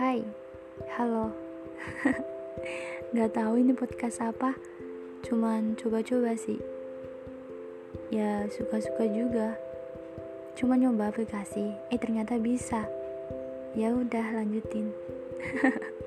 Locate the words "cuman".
5.28-5.76, 10.56-10.80